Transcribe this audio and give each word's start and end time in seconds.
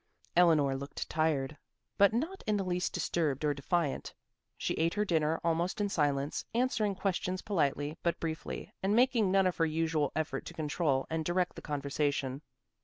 Eleanor 0.35 0.75
looked 0.75 1.07
tired, 1.11 1.55
but 1.99 2.11
not 2.11 2.43
in 2.47 2.57
the 2.57 2.63
least 2.63 2.91
disturbed 2.91 3.45
or 3.45 3.53
defiant. 3.53 4.15
She 4.57 4.73
ate 4.73 4.95
her 4.95 5.05
dinner 5.05 5.39
almost 5.43 5.79
in 5.79 5.89
silence, 5.89 6.43
answering 6.55 6.95
questions 6.95 7.43
politely 7.43 7.99
but 8.01 8.19
briefly 8.19 8.73
and 8.81 8.95
making 8.95 9.29
none 9.29 9.45
of 9.45 9.57
her 9.57 9.65
usual 9.67 10.11
effort 10.15 10.43
to 10.47 10.55
control 10.55 11.05
and 11.11 11.23
direct 11.23 11.53
the 11.55 11.61
conversation. 11.61 12.41